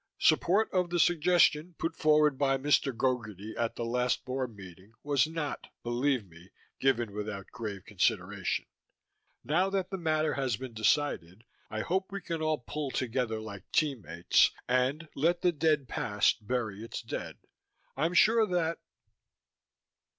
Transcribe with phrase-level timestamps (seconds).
[0.17, 2.91] Support of the suggestion put forward by Mr.
[2.91, 8.65] Gogarty at the last Board meeting was not, believe me, given without grave consideration.
[9.43, 13.71] Now that the matter has been decided, I hope we can all pull together like
[13.71, 17.37] team mates, and "let the dead past bury its dead".
[17.95, 18.79] I'm sure that....